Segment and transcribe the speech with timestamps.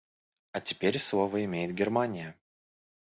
[0.51, 2.35] А теперь слово имеет Германия.